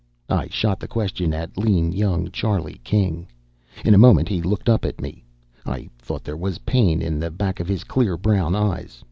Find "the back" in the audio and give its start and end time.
7.19-7.59